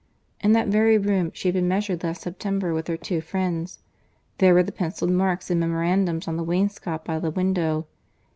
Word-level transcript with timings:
In 0.39 0.53
that 0.53 0.67
very 0.69 0.97
room 0.97 1.29
she 1.31 1.47
had 1.47 1.53
been 1.53 1.67
measured 1.67 2.03
last 2.03 2.21
September, 2.23 2.73
with 2.73 2.87
her 2.87 2.97
two 2.97 3.21
friends. 3.21 3.83
There 4.39 4.55
were 4.55 4.63
the 4.63 4.71
pencilled 4.71 5.11
marks 5.11 5.51
and 5.51 5.59
memorandums 5.59 6.27
on 6.27 6.37
the 6.37 6.43
wainscot 6.43 7.05
by 7.05 7.19
the 7.19 7.29
window. 7.29 7.85